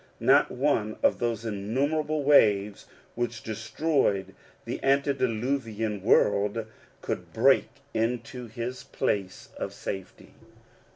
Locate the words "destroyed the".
3.43-4.81